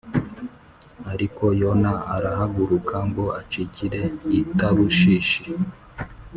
Ariko 1.11 1.43
Yona 1.61 1.93
arahaguruka 2.15 2.95
ngo 3.07 3.23
acikire 3.39 4.01
i 4.39 4.41
Tarushishi 4.57 5.43